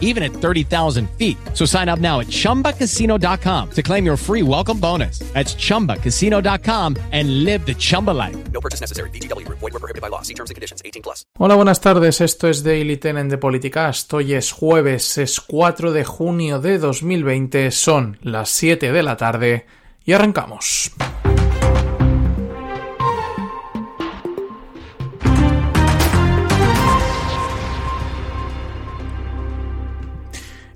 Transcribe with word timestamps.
even 0.00 0.22
at 0.22 0.32
30,000 0.32 1.10
feet. 1.18 1.36
So 1.52 1.66
sign 1.66 1.90
up 1.90 1.98
now 1.98 2.20
at 2.20 2.28
chumbacasino.com 2.28 3.70
to 3.72 3.82
claim 3.82 4.06
your 4.06 4.16
free 4.16 4.42
welcome 4.42 4.78
bonus. 4.78 5.18
That's 5.34 5.54
chumbacasino.com 5.56 6.96
and 7.12 7.44
live 7.44 7.66
the 7.66 7.74
Chumba 7.74 8.12
life. 8.12 8.36
No 8.52 8.60
purchase 8.60 8.80
necessary. 8.80 9.10
BGW. 9.10 9.46
Void 9.48 9.60
were 9.60 9.80
prohibited 9.80 10.00
by 10.00 10.08
law. 10.08 10.22
See 10.22 10.34
terms 10.34 10.50
and 10.50 10.54
conditions. 10.54 10.80
18 10.84 11.02
plus. 11.02 11.26
Hola, 11.36 11.56
buenas 11.56 11.80
tardes. 11.80 12.20
Esto 12.20 12.48
es 12.48 12.62
Daily 12.62 12.96
Tenen 12.96 13.28
de 13.28 13.38
Politicast. 13.38 14.12
Hoy 14.14 14.34
es 14.34 14.52
jueves, 14.52 15.18
es 15.18 15.40
4 15.40 15.92
de 15.92 16.04
junio 16.04 16.60
de 16.60 16.78
2020. 16.78 17.70
Son 17.70 18.18
las 18.22 18.50
7 18.50 18.92
de 18.92 19.02
la 19.02 19.16
tarde 19.16 19.66
y 20.04 20.12
arrancamos. 20.12 20.92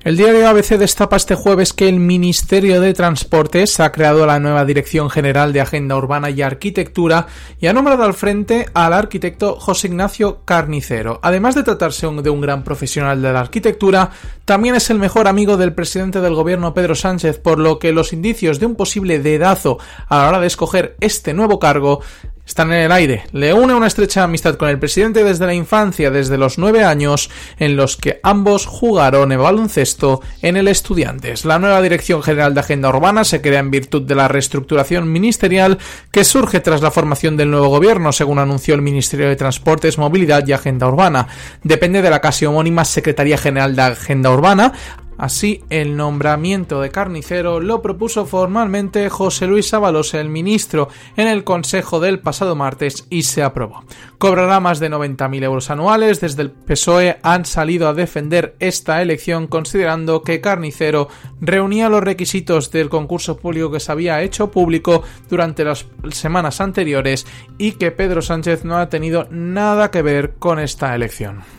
El 0.09 0.17
diario 0.17 0.49
ABC 0.49 0.79
destapa 0.79 1.17
este 1.17 1.35
jueves 1.35 1.75
que 1.75 1.87
el 1.87 2.01
Ministerio 2.01 2.81
de 2.81 2.95
Transportes 2.95 3.79
ha 3.79 3.93
creado 3.93 4.25
la 4.25 4.41
nueva 4.41 4.65
Dirección 4.65 5.11
General 5.11 5.53
de 5.53 5.61
Agenda 5.61 5.99
Urbana 5.99 6.31
y 6.31 6.41
Arquitectura 6.41 7.27
y 7.61 7.67
ha 7.67 7.75
nombrado 7.75 8.05
al 8.05 8.15
frente 8.15 8.65
al 8.73 8.95
arquitecto 8.95 9.61
José 9.61 9.89
Ignacio 9.89 10.47
Carnicero. 10.47 11.21
Además 11.23 11.57
de 11.57 11.63
tratarse 11.63 12.07
de 12.07 12.31
un 12.31 12.41
gran 12.41 12.65
profesional 12.65 13.21
de 13.21 13.35
la 13.35 13.41
arquitectura, 13.41 14.11
también 14.47 14.77
es 14.77 14.89
el 14.89 14.99
mejor 14.99 15.29
amigo 15.29 15.59
del 15.59 15.75
presidente 15.75 16.23
del 16.23 16.35
gobierno 16.35 16.73
Pedro 16.73 16.95
Sánchez, 16.95 17.39
por 17.39 17.59
lo 17.59 17.79
que 17.79 17.93
los 17.93 18.15
indicios 18.15 18.59
de 18.59 18.65
un 18.65 18.77
posible 18.77 19.19
dedazo 19.19 19.77
a 20.09 20.23
la 20.23 20.29
hora 20.31 20.41
de 20.41 20.47
escoger 20.47 20.97
este 21.01 21.35
nuevo 21.35 21.59
cargo 21.59 22.01
están 22.49 22.73
en 22.73 22.81
el 22.81 22.93
aire. 22.93 23.25
Le 23.33 23.53
une 23.53 23.75
una 23.75 23.87
estrecha 23.87 24.25
amistad 24.25 24.57
con 24.57 24.71
el 24.71 24.79
presidente 24.79 25.23
desde 25.23 25.47
la 25.47 25.53
infancia, 25.53 26.11
desde 26.11 26.39
los 26.39 26.57
nueve 26.57 26.83
años, 26.83 27.31
en 27.59 27.77
los 27.77 27.97
que 27.97 28.21
ambos 28.23 28.65
jugaron 28.67 29.31
el 29.33 29.39
baloncesto 29.39 30.23
en 30.41 30.57
el 30.57 30.67
Estudiantes. 30.67 31.45
La 31.45 31.59
nueva 31.59 31.83
Dirección 31.83 32.23
General 32.23 32.55
de 32.55 32.61
Agenda 32.61 32.89
Urbana 32.89 33.25
se 33.25 33.43
crea 33.43 33.61
en 33.61 33.71
virtud 33.71 34.03
de 34.03 34.15
la 34.15 34.29
reestructuración 34.29 35.13
ministerial 35.13 35.79
que 36.11 36.25
surge 36.25 36.61
tras 36.61 36.81
la 36.81 36.91
formación 36.91 37.37
del 37.37 37.51
nuevo 37.51 37.69
gobierno, 37.69 38.13
según 38.13 38.39
anunció 38.39 38.75
el 38.75 38.83
Ministerio 38.83 39.29
de 39.29 39.37
Transportes, 39.37 39.99
Movilidad 39.99 40.47
y 40.47 40.53
Agenda 40.53 40.89
Urbana. 40.89 41.29
Depende 41.63 42.01
de 42.01 42.11
la 42.11 42.21
casi 42.21 42.47
homónima 42.47 42.87
Secretaría 42.87 43.37
General 43.37 43.77
de 43.77 43.83
Agenda 43.83 44.31
Urbana, 44.31 44.73
Así, 45.19 45.65
el 45.69 45.97
nombramiento 45.97 46.81
de 46.81 46.91
carnicero 46.91 47.59
lo 47.59 47.83
propuso 47.83 48.25
formalmente 48.25 49.09
José 49.11 49.49
Luis 49.49 49.75
Ábalos, 49.75 50.15
el 50.15 50.29
ministro, 50.29 50.89
en 51.17 51.27
el 51.27 51.43
Consejo 51.43 51.99
del 51.99 52.21
pasado 52.21 52.55
martes 52.55 53.05
y 53.11 53.25
se 53.25 53.43
aprobó. 53.43 53.85
Cobrará 54.19 54.61
más 54.61 54.79
de 54.79 54.91
90.000 54.91 55.43
euros 55.43 55.71
anuales. 55.71 56.21
Desde 56.21 56.43
el 56.43 56.53
PSOE 56.53 57.19
han 57.23 57.45
salido 57.45 57.89
a 57.89 57.95
defender 57.95 58.55
esta 58.61 59.03
elección 59.03 59.49
considerando 59.49 60.23
que 60.23 60.41
Carnicero 60.41 61.09
reunía 61.41 61.89
los 61.89 62.05
requisitos 62.05 62.71
del 62.71 62.89
concurso 62.89 63.39
público 63.39 63.73
que 63.73 63.81
se 63.81 63.91
había 63.91 64.23
hecho 64.23 64.53
público 64.53 65.03
durante 65.29 65.65
las 65.65 65.87
semanas 66.11 66.61
anteriores 66.61 67.27
y 67.59 67.73
que 67.73 67.91
Pedro 67.91 68.23
Sánchez 68.23 68.65
no 68.65 68.79
ha 68.79 68.89
tenido 68.89 69.27
nada 69.31 69.91
que 69.91 70.03
ver 70.03 70.35
con 70.39 70.61
esta 70.61 70.95
elección. 70.95 71.58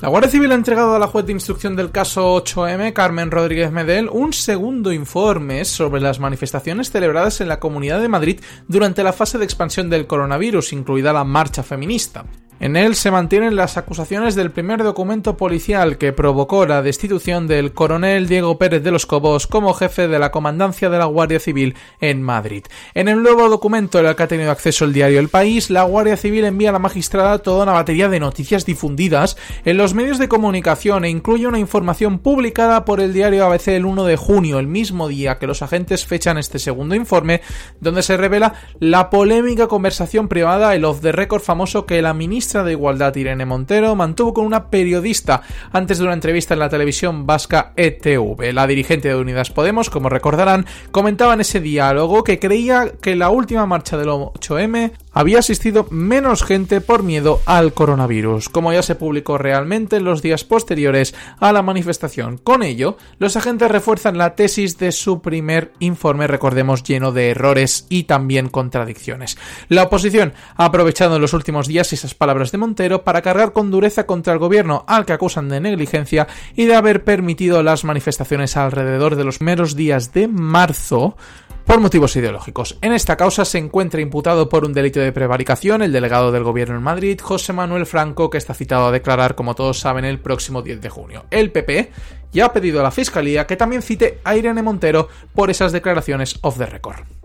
La 0.00 0.08
Guardia 0.08 0.30
Civil 0.30 0.50
ha 0.52 0.56
entregado 0.56 0.94
a 0.94 0.98
la 0.98 1.06
juez 1.06 1.24
de 1.24 1.32
instrucción 1.32 1.76
del 1.76 1.90
caso 1.90 2.36
8M, 2.36 2.92
Carmen 2.92 3.30
Rodríguez 3.30 3.70
Medel, 3.70 4.08
un 4.10 4.32
segundo 4.32 4.92
informe 4.92 5.64
sobre 5.64 6.00
las 6.00 6.18
manifestaciones 6.18 6.90
celebradas 6.90 7.40
en 7.40 7.48
la 7.48 7.60
Comunidad 7.60 8.00
de 8.00 8.08
Madrid 8.08 8.40
durante 8.66 9.04
la 9.04 9.12
fase 9.12 9.38
de 9.38 9.44
expansión 9.44 9.88
del 9.88 10.06
coronavirus, 10.06 10.72
incluida 10.72 11.12
la 11.12 11.24
marcha 11.24 11.62
feminista. 11.62 12.26
En 12.64 12.76
él 12.76 12.94
se 12.94 13.10
mantienen 13.10 13.56
las 13.56 13.76
acusaciones 13.76 14.34
del 14.36 14.50
primer 14.50 14.82
documento 14.82 15.36
policial 15.36 15.98
que 15.98 16.14
provocó 16.14 16.64
la 16.64 16.80
destitución 16.80 17.46
del 17.46 17.74
coronel 17.74 18.26
Diego 18.26 18.56
Pérez 18.56 18.82
de 18.82 18.90
los 18.90 19.04
Cobos 19.04 19.46
como 19.46 19.74
jefe 19.74 20.08
de 20.08 20.18
la 20.18 20.30
comandancia 20.30 20.88
de 20.88 20.96
la 20.96 21.04
Guardia 21.04 21.40
Civil 21.40 21.74
en 22.00 22.22
Madrid. 22.22 22.64
En 22.94 23.08
el 23.08 23.22
nuevo 23.22 23.50
documento 23.50 23.98
al 23.98 24.16
que 24.16 24.22
ha 24.22 24.28
tenido 24.28 24.50
acceso 24.50 24.86
el 24.86 24.94
diario 24.94 25.20
El 25.20 25.28
País, 25.28 25.68
la 25.68 25.82
Guardia 25.82 26.16
Civil 26.16 26.46
envía 26.46 26.70
a 26.70 26.72
la 26.72 26.78
magistrada 26.78 27.40
toda 27.40 27.64
una 27.64 27.72
batería 27.72 28.08
de 28.08 28.18
noticias 28.18 28.64
difundidas 28.64 29.36
en 29.66 29.76
los 29.76 29.92
medios 29.92 30.18
de 30.18 30.28
comunicación 30.28 31.04
e 31.04 31.10
incluye 31.10 31.46
una 31.46 31.58
información 31.58 32.18
publicada 32.18 32.86
por 32.86 32.98
el 32.98 33.12
diario 33.12 33.44
ABC 33.44 33.68
el 33.68 33.84
1 33.84 34.06
de 34.06 34.16
junio, 34.16 34.58
el 34.58 34.68
mismo 34.68 35.08
día 35.08 35.38
que 35.38 35.46
los 35.46 35.60
agentes 35.60 36.06
fechan 36.06 36.38
este 36.38 36.58
segundo 36.58 36.94
informe, 36.94 37.42
donde 37.80 38.02
se 38.02 38.16
revela 38.16 38.54
la 38.80 39.10
polémica 39.10 39.66
conversación 39.66 40.28
privada, 40.28 40.74
el 40.74 40.86
off 40.86 41.02
the 41.02 41.12
record 41.12 41.42
famoso 41.42 41.84
que 41.84 42.00
la 42.00 42.14
ministra 42.14 42.53
de 42.62 42.72
Igualdad 42.72 43.16
Irene 43.16 43.46
Montero 43.46 43.96
mantuvo 43.96 44.34
con 44.34 44.46
una 44.46 44.68
periodista 44.70 45.42
antes 45.72 45.98
de 45.98 46.04
una 46.04 46.12
entrevista 46.12 46.54
en 46.54 46.60
la 46.60 46.68
televisión 46.68 47.26
vasca 47.26 47.72
ETV. 47.76 48.52
La 48.52 48.66
dirigente 48.66 49.08
de 49.08 49.16
Unidas 49.16 49.50
Podemos, 49.50 49.90
como 49.90 50.08
recordarán, 50.08 50.66
comentaba 50.92 51.34
en 51.34 51.40
ese 51.40 51.60
diálogo 51.60 52.22
que 52.22 52.38
creía 52.38 52.92
que 53.00 53.16
la 53.16 53.30
última 53.30 53.66
marcha 53.66 53.96
del 53.96 54.08
8M 54.08 54.92
había 55.12 55.38
asistido 55.38 55.86
menos 55.90 56.42
gente 56.42 56.80
por 56.80 57.02
miedo 57.02 57.40
al 57.46 57.72
coronavirus, 57.72 58.48
como 58.48 58.72
ya 58.72 58.82
se 58.82 58.96
publicó 58.96 59.38
realmente 59.38 59.96
en 59.96 60.04
los 60.04 60.22
días 60.22 60.44
posteriores 60.44 61.14
a 61.38 61.52
la 61.52 61.62
manifestación. 61.62 62.38
Con 62.38 62.62
ello, 62.62 62.96
los 63.18 63.36
agentes 63.36 63.70
refuerzan 63.70 64.18
la 64.18 64.34
tesis 64.34 64.76
de 64.78 64.92
su 64.92 65.22
primer 65.22 65.72
informe, 65.78 66.26
recordemos, 66.26 66.82
lleno 66.82 67.12
de 67.12 67.30
errores 67.30 67.86
y 67.88 68.04
también 68.04 68.48
contradicciones. 68.48 69.38
La 69.68 69.84
oposición 69.84 70.34
ha 70.56 70.66
aprovechado 70.66 71.16
en 71.16 71.22
los 71.22 71.32
últimos 71.32 71.68
días 71.68 71.92
esas 71.92 72.14
palabras 72.14 72.33
de 72.34 72.58
Montero 72.58 73.04
para 73.04 73.22
cargar 73.22 73.52
con 73.52 73.70
dureza 73.70 74.06
contra 74.06 74.32
el 74.32 74.40
gobierno 74.40 74.84
al 74.88 75.06
que 75.06 75.12
acusan 75.12 75.48
de 75.48 75.60
negligencia 75.60 76.26
y 76.56 76.66
de 76.66 76.74
haber 76.74 77.04
permitido 77.04 77.62
las 77.62 77.84
manifestaciones 77.84 78.56
alrededor 78.56 79.14
de 79.14 79.24
los 79.24 79.40
meros 79.40 79.76
días 79.76 80.12
de 80.12 80.26
marzo 80.26 81.16
por 81.64 81.80
motivos 81.80 82.16
ideológicos. 82.16 82.76
En 82.82 82.92
esta 82.92 83.16
causa 83.16 83.44
se 83.44 83.58
encuentra 83.58 84.00
imputado 84.00 84.48
por 84.48 84.64
un 84.64 84.72
delito 84.72 84.98
de 84.98 85.12
prevaricación 85.12 85.80
el 85.80 85.92
delegado 85.92 86.32
del 86.32 86.42
gobierno 86.42 86.76
en 86.76 86.82
Madrid, 86.82 87.20
José 87.22 87.52
Manuel 87.52 87.86
Franco, 87.86 88.28
que 88.28 88.38
está 88.38 88.52
citado 88.52 88.86
a 88.86 88.92
declarar, 88.92 89.36
como 89.36 89.54
todos 89.54 89.78
saben, 89.78 90.04
el 90.04 90.18
próximo 90.18 90.60
10 90.60 90.80
de 90.80 90.90
junio. 90.90 91.24
El 91.30 91.52
PP 91.52 91.92
ya 92.32 92.46
ha 92.46 92.52
pedido 92.52 92.80
a 92.80 92.82
la 92.82 92.90
Fiscalía 92.90 93.46
que 93.46 93.56
también 93.56 93.80
cite 93.80 94.18
a 94.24 94.36
Irene 94.36 94.62
Montero 94.62 95.08
por 95.34 95.50
esas 95.50 95.72
declaraciones 95.72 96.38
off 96.42 96.58
the 96.58 96.66
record. 96.66 97.23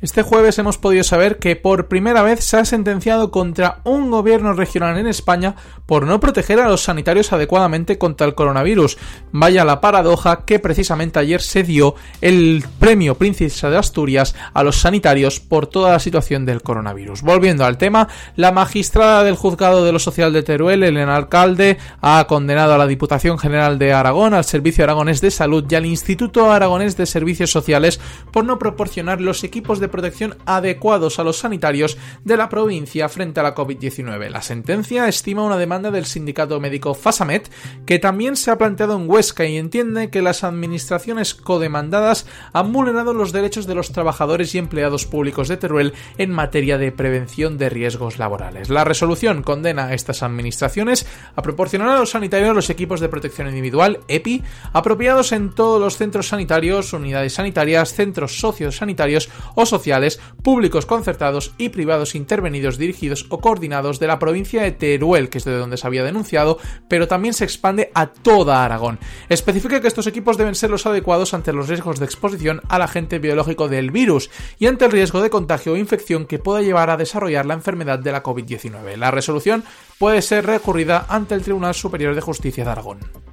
Este 0.00 0.22
jueves 0.22 0.56
hemos 0.60 0.78
podido 0.78 1.02
saber 1.02 1.38
que 1.38 1.56
por 1.56 1.88
primera 1.88 2.22
vez 2.22 2.44
se 2.44 2.56
ha 2.56 2.64
sentenciado 2.64 3.32
contra 3.32 3.80
un 3.82 4.12
gobierno 4.12 4.52
regional 4.52 4.96
en 4.96 5.08
España 5.08 5.56
por 5.86 6.06
no 6.06 6.20
proteger 6.20 6.60
a 6.60 6.68
los 6.68 6.84
sanitarios 6.84 7.32
adecuadamente 7.32 7.98
contra 7.98 8.24
el 8.24 8.36
coronavirus. 8.36 8.96
Vaya 9.32 9.64
la 9.64 9.80
paradoja 9.80 10.44
que 10.44 10.60
precisamente 10.60 11.18
ayer 11.18 11.40
se 11.42 11.64
dio 11.64 11.96
el 12.20 12.64
premio 12.78 13.16
Princesa 13.16 13.70
de 13.70 13.76
Asturias 13.76 14.36
a 14.54 14.62
los 14.62 14.76
sanitarios 14.76 15.40
por 15.40 15.66
toda 15.66 15.90
la 15.90 15.98
situación 15.98 16.46
del 16.46 16.62
coronavirus. 16.62 17.22
Volviendo 17.22 17.64
al 17.64 17.76
tema, 17.76 18.06
la 18.36 18.52
magistrada 18.52 19.24
del 19.24 19.34
juzgado 19.34 19.84
de 19.84 19.90
lo 19.90 19.98
social 19.98 20.32
de 20.32 20.44
Teruel, 20.44 20.84
Elena 20.84 21.16
Alcalde, 21.16 21.76
ha 22.00 22.24
condenado 22.28 22.72
a 22.72 22.78
la 22.78 22.86
Diputación 22.86 23.36
General 23.36 23.80
de 23.80 23.92
Aragón, 23.92 24.32
al 24.32 24.44
Servicio 24.44 24.84
Aragonés 24.84 25.20
de 25.20 25.32
Salud 25.32 25.64
y 25.68 25.74
al 25.74 25.86
Instituto 25.86 26.52
Aragonés 26.52 26.96
de 26.96 27.06
Servicios 27.06 27.50
Sociales 27.50 27.98
por 28.30 28.44
no 28.44 28.60
proporcionar 28.60 29.20
los 29.20 29.42
equipos 29.42 29.80
de 29.80 29.87
protección 29.88 30.36
adecuados 30.46 31.18
a 31.18 31.24
los 31.24 31.38
sanitarios 31.38 31.98
de 32.24 32.36
la 32.36 32.48
provincia 32.48 33.08
frente 33.08 33.40
a 33.40 33.42
la 33.42 33.54
COVID-19. 33.54 34.28
La 34.28 34.42
sentencia 34.42 35.08
estima 35.08 35.42
una 35.42 35.56
demanda 35.56 35.90
del 35.90 36.06
sindicato 36.06 36.60
médico 36.60 36.94
Fasamet, 36.94 37.50
que 37.86 37.98
también 37.98 38.36
se 38.36 38.50
ha 38.50 38.58
planteado 38.58 38.96
en 38.96 39.08
Huesca 39.08 39.44
y 39.44 39.56
entiende 39.56 40.10
que 40.10 40.22
las 40.22 40.44
administraciones 40.44 41.34
codemandadas 41.34 42.26
han 42.52 42.72
vulnerado 42.72 43.14
los 43.14 43.32
derechos 43.32 43.66
de 43.66 43.74
los 43.74 43.92
trabajadores 43.92 44.54
y 44.54 44.58
empleados 44.58 45.06
públicos 45.06 45.48
de 45.48 45.56
Teruel 45.56 45.94
en 46.18 46.30
materia 46.30 46.78
de 46.78 46.92
prevención 46.92 47.58
de 47.58 47.68
riesgos 47.68 48.18
laborales. 48.18 48.70
La 48.70 48.84
resolución 48.84 49.42
condena 49.42 49.86
a 49.86 49.94
estas 49.94 50.22
administraciones 50.22 51.06
a 51.34 51.42
proporcionar 51.42 51.88
a 51.88 51.98
los 51.98 52.10
sanitarios 52.10 52.54
los 52.54 52.70
equipos 52.70 53.00
de 53.00 53.08
protección 53.08 53.48
individual, 53.48 54.00
EPI, 54.08 54.42
apropiados 54.72 55.32
en 55.32 55.50
todos 55.50 55.80
los 55.80 55.96
centros 55.96 56.28
sanitarios, 56.28 56.92
unidades 56.92 57.34
sanitarias, 57.34 57.94
centros 57.94 58.38
sociosanitarios 58.38 59.28
o 59.54 59.66
sociales 59.66 59.77
sociales, 59.78 60.20
públicos 60.42 60.86
concertados 60.86 61.52
y 61.56 61.68
privados 61.68 62.16
intervenidos, 62.16 62.78
dirigidos 62.78 63.26
o 63.28 63.40
coordinados 63.40 64.00
de 64.00 64.08
la 64.08 64.18
provincia 64.18 64.62
de 64.62 64.72
Teruel, 64.72 65.28
que 65.28 65.38
es 65.38 65.44
de 65.44 65.56
donde 65.56 65.76
se 65.76 65.86
había 65.86 66.02
denunciado, 66.02 66.58
pero 66.88 67.06
también 67.06 67.32
se 67.32 67.44
expande 67.44 67.92
a 67.94 68.08
toda 68.08 68.64
Aragón. 68.64 68.98
Especifica 69.28 69.80
que 69.80 69.86
estos 69.86 70.08
equipos 70.08 70.36
deben 70.36 70.56
ser 70.56 70.70
los 70.70 70.86
adecuados 70.86 71.32
ante 71.32 71.52
los 71.52 71.68
riesgos 71.68 72.00
de 72.00 72.06
exposición 72.06 72.60
al 72.68 72.82
agente 72.82 73.20
biológico 73.20 73.68
del 73.68 73.92
virus 73.92 74.30
y 74.58 74.66
ante 74.66 74.84
el 74.84 74.92
riesgo 74.92 75.22
de 75.22 75.30
contagio 75.30 75.72
o 75.74 75.76
infección 75.76 76.26
que 76.26 76.40
pueda 76.40 76.62
llevar 76.62 76.90
a 76.90 76.96
desarrollar 76.96 77.46
la 77.46 77.54
enfermedad 77.54 78.00
de 78.00 78.12
la 78.12 78.22
COVID-19. 78.22 78.96
La 78.96 79.12
resolución 79.12 79.62
puede 79.98 80.22
ser 80.22 80.46
recurrida 80.46 81.06
ante 81.08 81.34
el 81.34 81.42
Tribunal 81.42 81.74
Superior 81.74 82.14
de 82.14 82.20
Justicia 82.20 82.64
de 82.64 82.70
Aragón. 82.70 83.27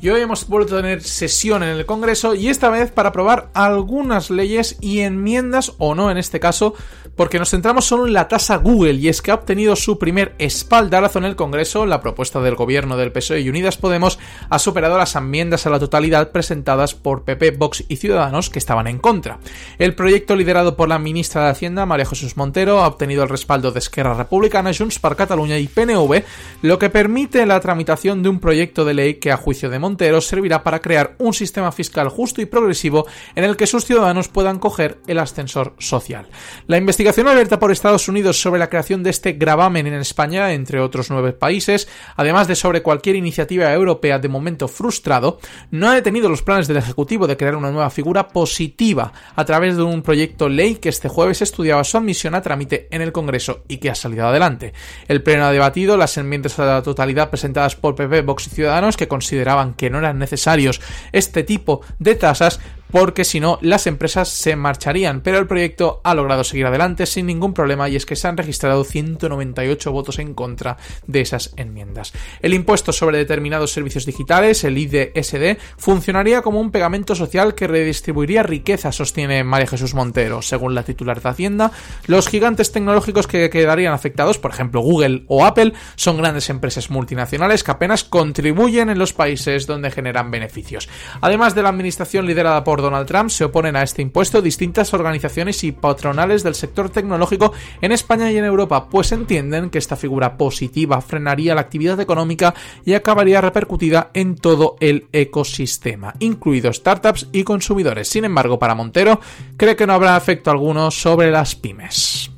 Y 0.00 0.10
hoy 0.10 0.20
hemos 0.20 0.46
vuelto 0.46 0.76
a 0.76 0.80
tener 0.80 1.02
sesión 1.02 1.62
en 1.62 1.70
el 1.70 1.86
Congreso 1.86 2.34
y 2.34 2.48
esta 2.48 2.70
vez 2.70 2.92
para 2.92 3.08
aprobar 3.08 3.50
algunas 3.54 4.30
leyes 4.30 4.76
y 4.80 5.00
enmiendas, 5.00 5.72
o 5.78 5.94
no 5.94 6.10
en 6.10 6.18
este 6.18 6.38
caso, 6.38 6.74
porque 7.16 7.40
nos 7.40 7.50
centramos 7.50 7.84
solo 7.84 8.06
en 8.06 8.12
la 8.12 8.28
tasa 8.28 8.56
Google 8.58 8.92
y 8.92 9.08
es 9.08 9.22
que 9.22 9.32
ha 9.32 9.34
obtenido 9.34 9.74
su 9.74 9.98
primer 9.98 10.36
espaldarazo 10.38 11.18
en 11.18 11.24
el 11.24 11.34
Congreso, 11.34 11.84
la 11.84 12.00
propuesta 12.00 12.40
del 12.40 12.54
gobierno 12.54 12.96
del 12.96 13.10
PSOE 13.10 13.40
y 13.40 13.48
Unidas 13.48 13.76
Podemos 13.76 14.20
ha 14.48 14.58
superado 14.60 14.96
las 14.96 15.16
enmiendas 15.16 15.66
a 15.66 15.70
la 15.70 15.80
totalidad 15.80 16.30
presentadas 16.30 16.94
por 16.94 17.24
PP, 17.24 17.52
Vox 17.52 17.84
y 17.88 17.96
Ciudadanos 17.96 18.50
que 18.50 18.60
estaban 18.60 18.86
en 18.86 18.98
contra. 18.98 19.40
El 19.78 19.96
proyecto 19.96 20.36
liderado 20.36 20.76
por 20.76 20.88
la 20.88 21.00
ministra 21.00 21.42
de 21.42 21.50
Hacienda, 21.50 21.86
María 21.86 22.06
Jesús 22.06 22.36
Montero, 22.36 22.80
ha 22.80 22.86
obtenido 22.86 23.24
el 23.24 23.28
respaldo 23.28 23.72
de 23.72 23.80
Esquerra 23.80 24.14
Republicana, 24.14 24.70
Junts 24.72 25.00
per 25.00 25.16
Cataluña 25.16 25.58
y 25.58 25.66
PNV, 25.66 26.22
lo 26.62 26.78
que 26.78 26.88
permite 26.88 27.44
la 27.46 27.58
tramitación 27.58 28.22
de 28.22 28.28
un 28.28 28.38
proyecto 28.38 28.84
de 28.84 28.94
ley 28.94 29.14
que 29.14 29.32
a 29.32 29.36
juicio 29.36 29.68
de 29.70 29.80
Montero 29.88 30.20
servirá 30.20 30.62
para 30.62 30.82
crear 30.82 31.14
un 31.16 31.32
sistema 31.32 31.72
fiscal 31.72 32.10
justo 32.10 32.42
y 32.42 32.46
progresivo 32.46 33.06
en 33.34 33.44
el 33.44 33.56
que 33.56 33.66
sus 33.66 33.86
ciudadanos 33.86 34.28
puedan 34.28 34.58
coger 34.58 34.98
el 35.06 35.18
ascensor 35.18 35.74
social. 35.78 36.26
La 36.66 36.76
investigación 36.76 37.26
abierta 37.26 37.58
por 37.58 37.72
Estados 37.72 38.06
Unidos 38.06 38.38
sobre 38.38 38.58
la 38.58 38.68
creación 38.68 39.02
de 39.02 39.08
este 39.08 39.32
gravamen 39.32 39.86
en 39.86 39.94
España, 39.94 40.52
entre 40.52 40.80
otros 40.80 41.10
nueve 41.10 41.32
países, 41.32 41.88
además 42.16 42.48
de 42.48 42.54
sobre 42.54 42.82
cualquier 42.82 43.16
iniciativa 43.16 43.72
europea 43.72 44.18
de 44.18 44.28
momento 44.28 44.68
frustrado, 44.68 45.38
no 45.70 45.88
ha 45.88 45.94
detenido 45.94 46.28
los 46.28 46.42
planes 46.42 46.68
del 46.68 46.76
Ejecutivo 46.76 47.26
de 47.26 47.38
crear 47.38 47.56
una 47.56 47.70
nueva 47.70 47.88
figura 47.88 48.28
positiva 48.28 49.14
a 49.34 49.44
través 49.46 49.78
de 49.78 49.84
un 49.84 50.02
proyecto 50.02 50.50
ley 50.50 50.74
que 50.74 50.90
este 50.90 51.08
jueves 51.08 51.40
estudiaba 51.40 51.82
su 51.82 51.96
admisión 51.96 52.34
a 52.34 52.42
trámite 52.42 52.88
en 52.90 53.00
el 53.00 53.12
Congreso 53.12 53.64
y 53.68 53.78
que 53.78 53.88
ha 53.88 53.94
salido 53.94 54.26
adelante. 54.26 54.74
El 55.08 55.22
Pleno 55.22 55.46
ha 55.46 55.52
debatido 55.52 55.96
las 55.96 56.18
enmiendas 56.18 56.58
a 56.58 56.66
la 56.66 56.82
totalidad 56.82 57.30
presentadas 57.30 57.74
por 57.74 57.94
PP, 57.94 58.20
Vox 58.20 58.48
y 58.48 58.50
Ciudadanos 58.50 58.98
que 58.98 59.08
consideraban 59.08 59.74
que 59.78 59.88
no 59.88 59.98
eran 59.98 60.18
necesarios 60.18 60.82
este 61.12 61.42
tipo 61.42 61.80
de 61.98 62.16
tasas, 62.16 62.60
porque 62.90 63.24
si 63.24 63.40
no 63.40 63.58
las 63.62 63.86
empresas 63.86 64.28
se 64.28 64.56
marcharían, 64.56 65.20
pero 65.20 65.38
el 65.38 65.46
proyecto 65.46 66.00
ha 66.04 66.14
logrado 66.14 66.44
seguir 66.44 66.66
adelante 66.66 67.06
sin 67.06 67.26
ningún 67.26 67.54
problema 67.54 67.88
y 67.88 67.96
es 67.96 68.06
que 68.06 68.16
se 68.16 68.28
han 68.28 68.36
registrado 68.36 68.84
198 68.84 69.92
votos 69.92 70.18
en 70.18 70.34
contra 70.34 70.76
de 71.06 71.20
esas 71.20 71.52
enmiendas. 71.56 72.12
El 72.40 72.54
impuesto 72.54 72.92
sobre 72.92 73.18
determinados 73.18 73.72
servicios 73.72 74.06
digitales, 74.06 74.64
el 74.64 74.78
IDSD, 74.78 75.58
funcionaría 75.76 76.42
como 76.42 76.60
un 76.60 76.70
pegamento 76.70 77.14
social 77.14 77.54
que 77.54 77.66
redistribuiría 77.66 78.42
riqueza, 78.42 78.92
sostiene 78.92 79.44
María 79.44 79.66
Jesús 79.66 79.94
Montero. 79.94 80.42
Según 80.42 80.74
la 80.74 80.82
titular 80.82 81.20
de 81.20 81.28
Hacienda, 81.28 81.72
los 82.06 82.28
gigantes 82.28 82.72
tecnológicos 82.72 83.26
que 83.26 83.50
quedarían 83.50 83.92
afectados, 83.92 84.38
por 84.38 84.50
ejemplo 84.50 84.80
Google 84.80 85.24
o 85.28 85.44
Apple, 85.44 85.74
son 85.96 86.16
grandes 86.16 86.50
empresas 86.50 86.90
multinacionales 86.90 87.64
que 87.64 87.70
apenas 87.70 88.04
contribuyen 88.04 88.90
en 88.90 88.98
los 88.98 89.12
países 89.12 89.66
donde 89.66 89.90
generan 89.90 90.30
beneficios. 90.30 90.88
Además 91.20 91.54
de 91.54 91.62
la 91.62 91.68
administración 91.68 92.26
liderada 92.26 92.64
por 92.64 92.77
Donald 92.82 93.06
Trump 93.06 93.30
se 93.30 93.44
oponen 93.44 93.76
a 93.76 93.82
este 93.82 94.02
impuesto 94.02 94.42
distintas 94.42 94.94
organizaciones 94.94 95.64
y 95.64 95.72
patronales 95.72 96.42
del 96.42 96.54
sector 96.54 96.90
tecnológico 96.90 97.52
en 97.80 97.92
España 97.92 98.30
y 98.30 98.36
en 98.36 98.44
Europa, 98.44 98.88
pues 98.88 99.12
entienden 99.12 99.70
que 99.70 99.78
esta 99.78 99.96
figura 99.96 100.36
positiva 100.36 101.00
frenaría 101.00 101.54
la 101.54 101.62
actividad 101.62 102.00
económica 102.00 102.54
y 102.84 102.94
acabaría 102.94 103.40
repercutida 103.40 104.10
en 104.14 104.36
todo 104.36 104.76
el 104.80 105.06
ecosistema, 105.12 106.14
incluidos 106.18 106.76
startups 106.76 107.28
y 107.32 107.44
consumidores. 107.44 108.08
Sin 108.08 108.24
embargo, 108.24 108.58
para 108.58 108.74
Montero, 108.74 109.20
cree 109.56 109.76
que 109.76 109.86
no 109.86 109.94
habrá 109.94 110.16
efecto 110.16 110.50
alguno 110.50 110.90
sobre 110.90 111.30
las 111.30 111.54
pymes. 111.54 112.37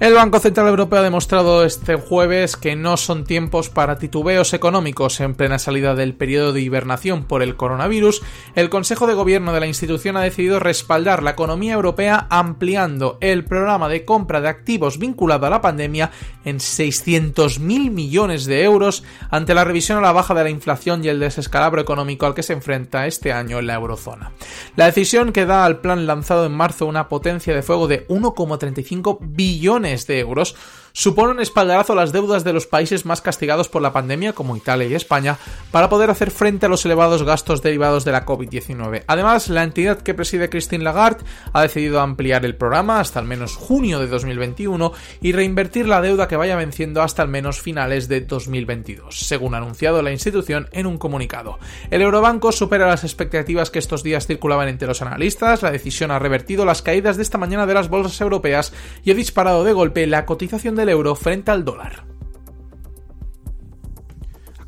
El 0.00 0.14
Banco 0.14 0.40
Central 0.40 0.68
Europeo 0.68 1.00
ha 1.00 1.02
demostrado 1.02 1.62
este 1.62 1.94
jueves 1.96 2.56
que 2.56 2.74
no 2.74 2.96
son 2.96 3.24
tiempos 3.24 3.68
para 3.68 3.98
titubeos 3.98 4.54
económicos 4.54 5.20
en 5.20 5.34
plena 5.34 5.58
salida 5.58 5.94
del 5.94 6.14
periodo 6.14 6.54
de 6.54 6.62
hibernación 6.62 7.24
por 7.24 7.42
el 7.42 7.54
coronavirus. 7.54 8.22
El 8.54 8.70
Consejo 8.70 9.06
de 9.06 9.12
Gobierno 9.12 9.52
de 9.52 9.60
la 9.60 9.66
institución 9.66 10.16
ha 10.16 10.22
decidido 10.22 10.58
respaldar 10.58 11.22
la 11.22 11.32
economía 11.32 11.74
europea 11.74 12.26
ampliando 12.30 13.18
el 13.20 13.44
programa 13.44 13.90
de 13.90 14.06
compra 14.06 14.40
de 14.40 14.48
activos 14.48 14.98
vinculado 14.98 15.46
a 15.46 15.50
la 15.50 15.60
pandemia 15.60 16.12
en 16.46 16.60
600.000 16.60 17.90
millones 17.90 18.46
de 18.46 18.64
euros 18.64 19.04
ante 19.28 19.52
la 19.52 19.64
revisión 19.64 19.98
a 19.98 20.00
la 20.00 20.12
baja 20.12 20.32
de 20.32 20.44
la 20.44 20.48
inflación 20.50 21.04
y 21.04 21.08
el 21.08 21.20
desescalabro 21.20 21.82
económico 21.82 22.24
al 22.24 22.32
que 22.32 22.42
se 22.42 22.54
enfrenta 22.54 23.06
este 23.06 23.34
año 23.34 23.58
en 23.58 23.66
la 23.66 23.74
eurozona. 23.74 24.32
La 24.76 24.86
decisión 24.86 25.30
que 25.34 25.44
da 25.44 25.66
al 25.66 25.82
plan 25.82 26.06
lanzado 26.06 26.46
en 26.46 26.52
marzo 26.52 26.86
una 26.86 27.10
potencia 27.10 27.54
de 27.54 27.62
fuego 27.62 27.86
de 27.86 28.08
1,35 28.08 29.18
billones 29.20 29.89
de 30.06 30.20
euros 30.20 30.54
supone 30.92 31.32
un 31.32 31.40
espaldarazo 31.40 31.92
a 31.92 31.96
las 31.96 32.12
deudas 32.12 32.44
de 32.44 32.52
los 32.52 32.66
países 32.66 33.06
más 33.06 33.20
castigados 33.20 33.68
por 33.68 33.82
la 33.82 33.92
pandemia, 33.92 34.32
como 34.32 34.56
Italia 34.56 34.88
y 34.88 34.94
España, 34.94 35.38
para 35.70 35.88
poder 35.88 36.10
hacer 36.10 36.30
frente 36.30 36.66
a 36.66 36.68
los 36.68 36.84
elevados 36.84 37.22
gastos 37.22 37.62
derivados 37.62 38.04
de 38.04 38.12
la 38.12 38.26
COVID-19. 38.26 39.04
Además, 39.06 39.48
la 39.48 39.62
entidad 39.62 40.02
que 40.02 40.14
preside 40.14 40.50
Christine 40.50 40.84
Lagarde 40.84 41.24
ha 41.52 41.62
decidido 41.62 42.00
ampliar 42.00 42.44
el 42.44 42.56
programa 42.56 43.00
hasta 43.00 43.18
al 43.18 43.26
menos 43.26 43.56
junio 43.56 44.00
de 44.00 44.06
2021 44.06 44.92
y 45.20 45.32
reinvertir 45.32 45.86
la 45.86 46.00
deuda 46.00 46.28
que 46.28 46.36
vaya 46.36 46.56
venciendo 46.56 47.02
hasta 47.02 47.22
al 47.22 47.28
menos 47.28 47.60
finales 47.60 48.08
de 48.08 48.20
2022, 48.22 49.18
según 49.18 49.54
ha 49.54 49.58
anunciado 49.58 50.02
la 50.02 50.12
institución 50.12 50.68
en 50.72 50.86
un 50.86 50.98
comunicado. 50.98 51.58
El 51.90 52.02
Eurobanco 52.02 52.52
supera 52.52 52.88
las 52.88 53.04
expectativas 53.04 53.70
que 53.70 53.78
estos 53.78 54.02
días 54.02 54.26
circulaban 54.26 54.68
entre 54.68 54.88
los 54.88 55.02
analistas, 55.02 55.62
la 55.62 55.70
decisión 55.70 56.10
ha 56.10 56.18
revertido 56.18 56.64
las 56.64 56.82
caídas 56.82 57.16
de 57.16 57.22
esta 57.22 57.38
mañana 57.38 57.66
de 57.66 57.74
las 57.74 57.88
bolsas 57.88 58.20
europeas 58.20 58.72
y 59.04 59.10
ha 59.10 59.14
disparado 59.14 59.64
de 59.64 59.72
golpe 59.72 60.06
la 60.06 60.26
cotización 60.26 60.76
del 60.80 60.88
euro 60.88 61.14
frente 61.14 61.50
al 61.50 61.64
dólar. 61.64 62.10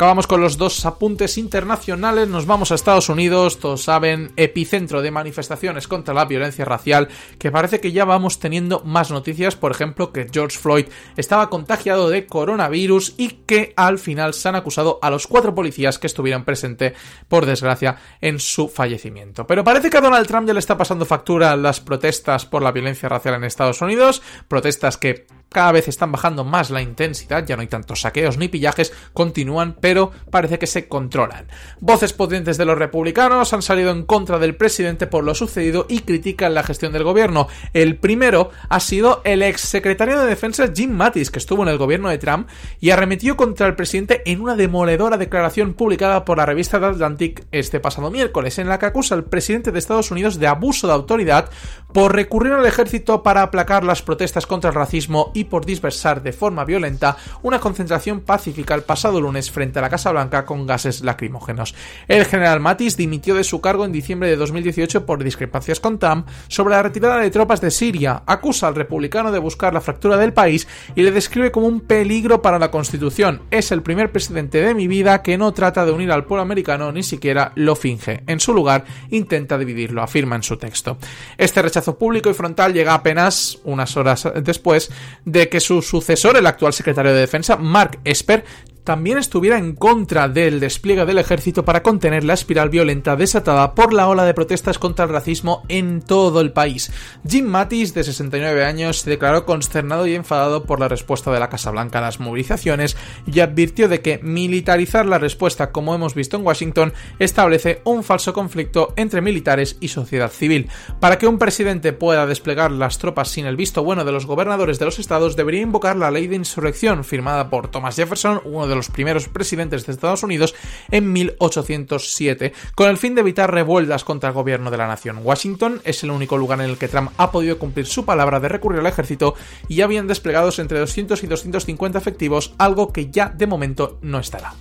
Acabamos 0.03 0.27
con 0.27 0.41
los 0.41 0.59
dos 0.59 0.85
apuntes 0.85 1.39
internacionales, 1.39 2.27
nos 2.27 2.45
vamos 2.45 2.73
a 2.73 2.75
Estados 2.75 3.09
Unidos, 3.09 3.61
todos 3.61 3.85
saben, 3.85 4.33
epicentro 4.37 5.01
de 5.01 5.13
manifestaciones 5.13 5.87
contra 5.87 6.13
la 6.13 6.25
violencia 6.25 6.65
racial, 6.65 7.07
que 7.39 7.53
parece 7.53 7.79
que 7.79 7.93
ya 7.93 8.05
vamos 8.05 8.41
teniendo 8.41 8.83
más 8.85 9.13
noticias, 9.13 9.55
por 9.55 9.71
ejemplo, 9.71 10.13
que 10.13 10.27
George 10.29 10.59
Floyd 10.59 10.87
estaba 11.17 11.49
contagiado 11.51 12.11
de 12.11 12.27
coronavirus 12.27 13.15
y 13.17 13.29
que 13.47 13.75
al 13.77 14.01
final 14.01 14.35
se 14.35 14.49
han 14.49 14.57
acusado 14.57 14.99
a 15.03 15.11
los 15.11 15.29
cuatro 15.29 15.55
policías 15.55 16.01
que 16.01 16.09
estuvieron 16.09 16.45
presentes, 16.45 16.95
por 17.29 17.47
desgracia, 17.47 17.99
en 18.21 18.41
su 18.41 18.69
fallecimiento. 18.69 19.47
Pero 19.47 19.63
parece 19.63 19.89
que 19.89 19.99
a 19.99 20.01
Donald 20.01 20.27
Trump 20.27 20.49
ya 20.49 20.55
le 20.55 20.59
está 20.59 20.77
pasando 20.77 21.05
factura 21.05 21.55
las 21.55 21.81
protestas 21.81 22.45
por 22.45 22.63
la 22.63 22.73
violencia 22.73 23.09
racial 23.09 23.37
en 23.37 23.45
Estados 23.45 23.81
Unidos, 23.81 24.21
protestas 24.49 24.97
que 24.97 25.27
cada 25.53 25.73
vez 25.73 25.89
están 25.89 26.13
bajando 26.13 26.45
más 26.45 26.71
la 26.71 26.83
intensidad, 26.83 27.45
ya 27.47 27.57
no 27.57 27.63
hay 27.63 27.69
tantos 27.69 28.01
saqueos 28.01 28.39
ni 28.39 28.49
pillajes, 28.49 28.93
continúan, 29.13 29.77
pero 29.81 30.11
parece 30.31 30.59
que 30.59 30.67
se 30.67 30.89
controlan. 30.89 31.47
Voces 31.81 32.13
potentes 32.13 32.57
de 32.57 32.65
los 32.65 32.79
republicanos 32.79 33.53
han 33.53 33.63
salido 33.63 33.91
en 33.91 34.05
contra 34.05 34.39
del 34.39 34.57
presidente 34.57 35.07
por 35.07 35.25
lo 35.25 35.35
sucedido 35.35 35.87
y 35.89 36.01
critican 36.01 36.55
la 36.55 36.63
gestión 36.63 36.93
del 36.93 37.05
gobierno. 37.05 37.49
El 37.73 37.97
primero 37.97 38.51
ha 38.69 38.81
sido 38.81 39.21
el 39.25 39.43
ex 39.43 39.61
secretario 39.61 40.19
de 40.19 40.27
Defensa 40.27 40.71
Jim 40.75 40.91
Mattis, 40.91 41.31
que 41.31 41.39
estuvo 41.39 41.63
en 41.63 41.69
el 41.69 41.79
gobierno 41.79 42.09
de 42.09 42.19
Trump 42.19 42.49
y 42.81 42.91
arremetió 42.91 43.37
contra 43.37 43.67
el 43.67 43.77
presidente 43.77 44.23
en 44.25 44.41
una 44.41 44.57
demoledora 44.57 45.17
declaración 45.17 45.75
publicada 45.75 46.25
por 46.25 46.39
la 46.39 46.47
revista 46.47 46.81
The 46.81 46.87
Atlantic 46.87 47.47
este 47.53 47.81
pasado 47.81 48.11
miércoles, 48.11 48.59
en 48.59 48.69
la 48.69 48.79
que 48.79 48.87
acusa 48.87 49.15
al 49.15 49.25
presidente 49.25 49.73
de 49.73 49.79
Estados 49.79 50.11
Unidos 50.11 50.39
de 50.39 50.47
abuso 50.47 50.87
de 50.87 50.93
autoridad 50.93 51.51
por 51.93 52.15
recurrir 52.15 52.53
al 52.53 52.67
ejército 52.67 53.23
para 53.23 53.43
aplacar 53.43 53.85
las 53.85 54.03
protestas 54.03 54.47
contra 54.47 54.71
el 54.71 54.77
racismo 54.77 55.33
por 55.45 55.67
dispersar 55.67 56.23
de 56.23 56.33
forma 56.33 56.65
violenta 56.65 57.17
una 57.43 57.61
concentración 57.61 58.21
pacífica 58.21 58.75
el 58.75 58.83
pasado 58.83 59.21
lunes 59.21 59.51
frente 59.51 59.79
a 59.79 59.83
la 59.83 59.91
Casa 59.91 60.13
Blanca 60.13 60.45
con 60.45 60.67
gases 60.67 61.03
lacrimógenos. 61.03 61.75
El 62.09 62.25
general 62.25 62.61
Mattis 62.61 62.97
dimitió 62.97 63.35
de 63.35 63.45
su 63.45 63.61
cargo 63.61 63.85
en 63.85 63.93
diciembre 63.93 64.29
de 64.29 64.37
2018 64.37 65.07
por 65.07 65.23
discrepancias 65.23 65.81
con 65.81 65.99
Trump 65.99 66.29
sobre 66.49 66.75
la 66.75 66.83
retirada 66.83 67.19
de 67.19 67.31
tropas 67.31 67.61
de 67.61 67.71
Siria, 67.71 68.23
acusa 68.27 68.69
al 68.69 68.75
republicano 68.75 69.33
de 69.33 69.39
buscar 69.39 69.75
la 69.75 69.81
fractura 69.81 70.17
del 70.17 70.33
país 70.33 70.67
y 70.95 71.03
le 71.03 71.11
describe 71.11 71.51
como 71.51 71.67
un 71.67 71.81
peligro 71.81 72.43
para 72.43 72.59
la 72.59 72.71
Constitución. 72.71 73.43
Es 73.51 73.73
el 73.73 73.83
primer 73.83 74.13
presidente 74.13 74.61
de 74.61 74.75
mi 74.75 74.89
vida 74.89 75.23
que 75.23 75.39
no 75.39 75.53
trata 75.53 75.85
de 75.85 75.93
unir 75.93 76.13
al 76.13 76.25
pueblo 76.25 76.43
americano 76.43 76.93
ni 76.93 77.03
siquiera 77.03 77.53
lo 77.55 77.77
finge. 77.77 78.23
En 78.27 78.41
su 78.41 78.53
lugar, 78.53 78.85
intenta 79.11 79.59
dividirlo, 79.59 80.03
afirma 80.03 80.37
en 80.37 80.43
su 80.43 80.57
texto. 80.57 80.99
Este 81.37 81.63
rechazo 81.63 81.99
público 81.99 82.31
y 82.31 82.35
frontal 82.35 82.73
llega 82.73 82.95
apenas 82.95 83.59
unas 83.65 83.97
horas 83.97 84.29
después 84.43 84.91
de 85.33 85.49
que 85.49 85.61
su 85.61 85.83
sucesor, 85.83 86.37
el 86.37 86.47
actual 86.47 86.73
secretario 86.73 87.13
de 87.13 87.21
Defensa, 87.21 87.57
Mark 87.57 87.99
Esper, 88.05 88.45
también 88.85 89.19
estuviera 89.19 89.59
en 89.59 89.75
contra 89.75 90.29
del 90.29 90.61
despliegue 90.61 91.05
del 91.05 91.19
ejército 91.19 91.65
para 91.65 91.83
contener 91.83 92.25
la 92.25 92.35
espiral 92.35 92.69
violenta 92.69 93.17
desatada 93.17 93.75
por 93.75 93.93
la 93.93 94.09
ola 94.09 94.25
de 94.25 94.35
protestas 94.35 94.79
contra 94.79 95.05
el 95.05 95.11
racismo 95.11 95.63
en 95.69 96.03
todo 96.03 96.41
el 96.41 96.53
país. 96.53 96.93
Jim 97.27 97.47
Mattis, 97.47 97.95
de 97.95 98.05
69 98.05 98.65
años, 98.65 99.01
se 99.01 99.11
declaró 99.11 99.47
consternado 99.47 100.07
y 100.07 100.15
enfadado 100.15 100.65
por 100.65 100.81
la 100.81 100.89
respuesta 100.89 101.31
de 101.31 101.41
la 101.41 101.49
Casa 101.49 101.71
Blanca 101.71 101.99
a 101.99 102.03
las 102.03 102.21
movilizaciones 102.21 102.97
y 103.27 103.41
advirtió 103.41 103.89
de 103.89 104.01
que 104.01 104.19
militarizar 104.23 105.07
la 105.07 105.19
respuesta, 105.19 105.71
como 105.71 105.95
hemos 105.95 106.15
visto 106.15 106.37
en 106.37 106.47
Washington, 106.47 106.93
establece 107.19 107.83
un 107.85 108.03
falso 108.03 108.33
conflicto 108.33 108.93
entre 108.97 109.21
militares 109.21 109.77
y 109.81 109.89
sociedad 109.89 110.31
civil. 110.31 110.69
Para 111.01 111.19
que 111.19 111.27
un 111.27 111.39
presidente 111.39 111.93
pueda 111.93 112.27
desplegar 112.27 112.73
las 112.73 112.99
tropas 112.99 113.29
sin 113.29 113.47
el 113.47 113.57
visto 113.57 113.85
bueno 113.85 114.05
de 114.05 114.13
los 114.13 114.27
gobernadores 114.27 114.79
de 114.79 114.85
los 114.85 114.99
estados, 114.99 115.37
debería 115.37 115.61
invocar 115.61 115.97
la 115.97 116.11
ley 116.11 116.27
de 116.27 116.37
insurrección 116.37 117.05
firmada 117.05 117.49
por 117.49 117.69
Thomas 117.69 117.97
Jefferson, 117.97 118.41
uno 118.45 118.67
de 118.67 118.72
los 118.77 118.89
primeros 118.89 119.29
presidentes 119.29 119.87
de 119.87 119.93
Estados 119.93 120.23
Unidos, 120.23 120.55
en 120.91 121.13
1807, 121.13 122.53
con 122.75 122.89
el 122.89 122.99
fin 122.99 123.15
de 123.15 123.21
evitar 123.21 123.53
revueltas 123.53 124.05
contra 124.05 124.31
el 124.31 124.35
gobierno 124.35 124.71
de 124.71 124.77
la 124.79 124.87
nación. 124.87 125.21
Washington 125.23 125.81
es 125.85 126.03
el 126.03 126.11
único 126.11 126.37
lugar 126.37 126.61
en 126.61 126.71
el 126.71 126.79
que 126.79 126.89
Trump 126.89 127.11
ha 127.17 127.31
podido 127.31 127.59
cumplir 127.59 127.87
su 127.87 128.05
palabra 128.05 128.41
de 128.41 128.49
recurrir 128.49 128.81
al 128.81 128.87
ejército 128.87 129.35
y 129.69 129.77
ya 129.77 129.85
habían 129.85 130.07
desplegados 130.07 130.59
entre 130.59 130.79
200 130.79 131.23
y 131.23 131.27
250 131.27 131.99
efectivos, 131.99 132.55
algo 132.59 132.93
que 132.93 133.11
ya 133.11 133.29
de 133.29 133.47
momento 133.47 133.99
no 134.03 134.19
estará. 134.19 134.55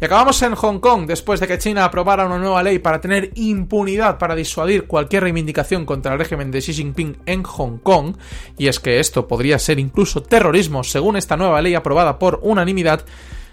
Y 0.00 0.04
acabamos 0.06 0.40
en 0.40 0.54
Hong 0.54 0.78
Kong, 0.78 1.04
después 1.06 1.40
de 1.40 1.46
que 1.46 1.58
China 1.58 1.84
aprobara 1.84 2.24
una 2.24 2.38
nueva 2.38 2.62
ley 2.62 2.78
para 2.78 3.02
tener 3.02 3.32
impunidad 3.34 4.16
para 4.16 4.34
disuadir 4.34 4.86
cualquier 4.86 5.24
reivindicación 5.24 5.84
contra 5.84 6.14
el 6.14 6.18
régimen 6.18 6.50
de 6.50 6.60
Xi 6.60 6.72
Jinping 6.72 7.18
en 7.26 7.42
Hong 7.42 7.76
Kong, 7.78 8.16
y 8.56 8.68
es 8.68 8.80
que 8.80 8.98
esto 8.98 9.28
podría 9.28 9.58
ser 9.58 9.78
incluso 9.78 10.22
terrorismo 10.22 10.84
según 10.84 11.16
esta 11.16 11.36
nueva 11.36 11.60
ley 11.60 11.74
aprobada 11.74 12.18
por 12.18 12.40
unanimidad, 12.42 13.04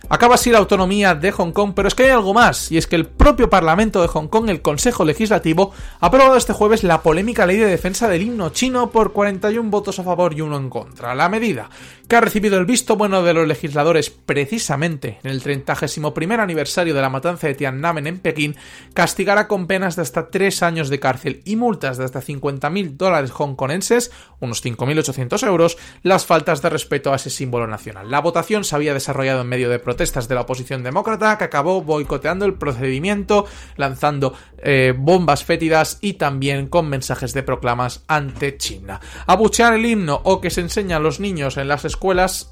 Acaba 0.10 0.36
así 0.36 0.52
la 0.52 0.60
autonomía 0.60 1.16
de 1.16 1.32
Hong 1.34 1.52
Kong, 1.52 1.74
pero 1.76 1.90
es 1.90 1.96
que 1.96 2.04
hay 2.04 2.12
algo 2.12 2.34
más, 2.34 2.72
y 2.72 2.78
es 2.78 2.88
que 2.88 2.96
el 2.96 3.08
propio 3.08 3.50
Parlamento 3.50 4.02
de 4.02 4.08
Hong 4.08 4.28
Kong, 4.28 4.50
el 4.50 4.62
Consejo 4.62 5.04
Legislativo, 5.04 5.74
ha 6.00 6.06
aprobado 6.06 6.38
este 6.38 6.54
jueves 6.54 6.86
la 6.86 7.02
polémica 7.02 7.46
ley 7.46 7.58
de 7.58 7.66
defensa 7.66 8.08
del 8.08 8.22
himno 8.22 8.50
chino 8.52 8.90
por 8.90 9.12
41 9.12 9.70
votos 9.70 10.00
a 10.00 10.04
favor 10.04 10.34
y 10.34 10.40
uno 10.40 10.56
en 10.56 10.70
contra. 10.70 11.14
La 11.14 11.28
medida, 11.28 11.70
que 12.08 12.16
ha 12.16 12.22
recibido 12.22 12.58
el 12.58 12.66
visto 12.66 12.96
bueno 12.96 13.22
de 13.22 13.34
los 13.34 13.48
legisladores 13.48 14.10
precisamente 14.10 15.20
en 15.24 15.32
el 15.32 15.44
31 15.44 16.14
aniversario 16.42 16.94
de 16.94 17.02
la 17.02 17.10
matanza 17.10 17.48
de 17.48 17.56
Tiananmen 17.56 18.08
en 18.08 18.20
Pekín, 18.20 18.56
castigará 18.94 19.48
con 19.48 19.68
penas 19.68 19.96
de 19.96 20.04
hasta 20.04 20.30
3 20.30 20.64
años 20.64 20.90
de 20.90 21.00
cárcel 21.00 21.42
y 21.44 21.58
multas 21.58 21.98
de 21.98 22.06
hasta 22.06 22.22
50.000 22.22 22.96
dólares 22.96 23.32
hongkonenses, 23.38 24.12
unos 24.40 24.64
5.800 24.64 25.46
euros, 25.48 25.78
las 26.02 26.26
faltas 26.26 26.62
de 26.62 26.70
respeto 26.70 27.12
a 27.12 27.18
ese 27.18 27.30
símbolo 27.30 27.68
nacional. 27.68 28.10
La 28.10 28.22
votación 28.22 28.64
se 28.64 28.76
había 28.76 28.94
desarrollado 28.94 29.42
en 29.42 29.48
medio 29.48 29.70
de 29.70 29.80
protestas 29.80 30.28
de 30.28 30.36
la 30.36 30.42
oposición 30.42 30.84
demócrata 30.84 31.38
que 31.38 31.44
acabó 31.44 31.82
boicoteando 31.82 32.46
el 32.46 32.54
procedimiento, 32.54 33.46
lanzando 33.76 34.34
eh, 34.60 34.94
bombas 34.98 35.44
fétidas 35.44 35.98
y 36.02 36.14
también 36.14 36.68
con 36.68 36.88
mensajes 36.88 37.34
de 37.34 37.44
proclamas 37.44 38.04
ante 38.08 38.58
China. 38.58 39.02
Abuchear 39.26 39.74
el 39.74 39.86
himno 39.86 40.22
o 40.24 40.40
que 40.40 40.50
se 40.50 40.62
enseña 40.62 40.98
a 40.98 41.00
los 41.00 41.20
niños 41.20 41.58
en 41.58 41.68
las 41.68 41.84
escuelas, 41.84 41.97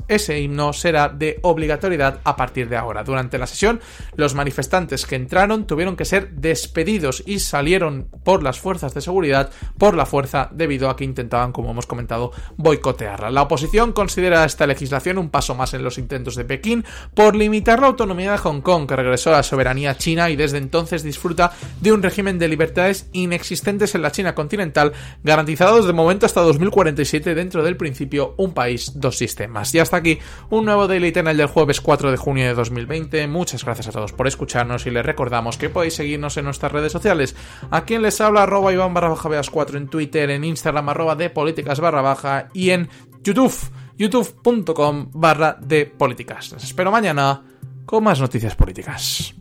ese 0.08 0.40
himno 0.40 0.74
será 0.74 1.10
de 1.10 1.40
obligatoriedad 1.42 2.20
a 2.24 2.36
partir 2.36 2.70
de 2.70 2.78
ahora. 2.78 3.04
Durante 3.04 3.38
la 3.38 3.48
sesión, 3.48 3.80
los 4.16 4.36
manifestantes 4.36 5.06
que 5.06 5.16
entraron 5.16 5.68
tuvieron 5.68 5.96
que 5.96 6.06
ser 6.06 6.32
despedidos 6.32 7.24
y 7.26 7.40
salieron 7.40 8.08
por 8.24 8.44
las 8.44 8.60
fuerzas 8.60 8.94
de 8.94 9.02
seguridad 9.02 9.52
por 9.78 9.96
la 9.96 10.06
fuerza 10.06 10.50
debido 10.52 10.90
a 10.90 10.96
que 10.96 11.04
intentaban, 11.04 11.52
como 11.52 11.72
hemos 11.72 11.86
comentado, 11.86 12.32
boicotearla. 12.58 13.32
La 13.32 13.44
oposición 13.44 13.94
considera 13.94 14.46
esta 14.46 14.68
legislación 14.68 15.18
un 15.18 15.30
paso 15.30 15.56
más 15.56 15.74
en 15.74 15.84
los 15.84 15.98
intentos 15.98 16.36
de 16.36 16.46
Pekín 16.46 16.86
por 17.14 17.36
limitar 17.36 17.80
la 17.80 17.88
autonomía 17.88 18.32
de 18.32 18.38
Hong 18.38 18.62
Kong, 18.62 18.88
que 18.88 18.96
regresó 18.96 19.30
a 19.30 19.38
la 19.38 19.44
soberanía 19.44 19.98
china 19.98 20.30
y 20.30 20.36
desde 20.36 20.58
entonces 20.58 21.04
disfruta 21.04 21.52
de 21.82 21.92
un 21.92 22.04
régimen 22.04 22.40
de 22.40 22.48
libertades 22.48 23.10
inexistentes 23.14 23.96
en 23.96 24.02
la 24.02 24.12
China 24.12 24.36
continental, 24.36 24.94
garantizados 25.24 25.86
de 25.86 25.94
momento 25.94 26.26
hasta 26.26 26.42
2047 26.42 27.36
dentro 27.36 27.64
del 27.64 27.78
principio 27.78 28.36
un 28.38 28.54
país, 28.54 28.92
dos 28.96 29.18
sistemas. 29.18 29.35
Y 29.74 29.80
hasta 29.80 29.98
aquí 29.98 30.20
un 30.50 30.66
nuevo 30.66 30.88
Daily 30.88 31.12
Channel 31.12 31.38
del 31.38 31.48
jueves 31.48 31.82
4 31.82 32.12
de 32.12 32.18
junio 32.18 32.46
de 32.46 32.54
2020. 32.54 33.28
Muchas 33.28 33.64
gracias 33.64 33.88
a 33.88 33.92
todos 33.92 34.14
por 34.14 34.28
escucharnos 34.28 34.86
y 34.86 34.92
les 34.92 35.06
recordamos 35.06 35.58
que 35.58 35.70
podéis 35.70 35.96
seguirnos 35.96 36.38
en 36.38 36.46
nuestras 36.46 36.72
redes 36.72 36.92
sociales. 36.92 37.36
A 37.72 37.86
quien 37.86 38.02
les 38.02 38.20
habla 38.22 38.44
arroba 38.44 38.74
Iván 38.74 38.94
barra 38.94 39.10
baja 39.10 39.30
4 39.52 39.78
en 39.78 39.88
Twitter, 39.88 40.30
en 40.30 40.44
Instagram 40.44 40.90
arroba 40.90 41.16
de 41.16 41.30
políticas 41.30 41.80
barra 41.80 42.02
baja 42.02 42.50
y 42.54 42.70
en 42.72 42.90
YouTube 43.24 43.56
youtube.com 43.98 45.10
barra 45.14 45.58
de 45.60 45.86
políticas. 45.86 46.52
Les 46.52 46.64
espero 46.64 46.92
mañana 46.92 47.44
con 47.86 48.04
más 48.04 48.20
noticias 48.20 48.56
políticas. 48.56 49.36